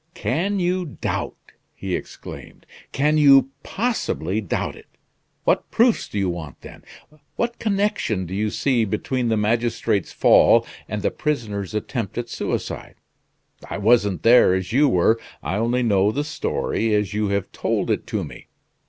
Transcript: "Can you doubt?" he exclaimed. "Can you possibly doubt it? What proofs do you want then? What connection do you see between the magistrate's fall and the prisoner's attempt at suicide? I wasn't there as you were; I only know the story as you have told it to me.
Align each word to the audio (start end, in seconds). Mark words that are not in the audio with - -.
"Can 0.15 0.59
you 0.59 0.83
doubt?" 0.99 1.37
he 1.75 1.95
exclaimed. 1.95 2.65
"Can 2.91 3.19
you 3.19 3.51
possibly 3.61 4.41
doubt 4.41 4.75
it? 4.75 4.87
What 5.43 5.69
proofs 5.69 6.07
do 6.09 6.17
you 6.17 6.27
want 6.27 6.61
then? 6.61 6.83
What 7.35 7.59
connection 7.59 8.25
do 8.25 8.33
you 8.33 8.49
see 8.49 8.83
between 8.83 9.29
the 9.29 9.37
magistrate's 9.37 10.11
fall 10.11 10.65
and 10.89 11.03
the 11.03 11.11
prisoner's 11.11 11.75
attempt 11.75 12.17
at 12.17 12.29
suicide? 12.29 12.95
I 13.69 13.77
wasn't 13.77 14.23
there 14.23 14.55
as 14.55 14.73
you 14.73 14.89
were; 14.89 15.19
I 15.43 15.57
only 15.57 15.83
know 15.83 16.11
the 16.11 16.23
story 16.23 16.95
as 16.95 17.13
you 17.13 17.27
have 17.27 17.51
told 17.51 17.91
it 17.91 18.07
to 18.07 18.23
me. 18.23 18.47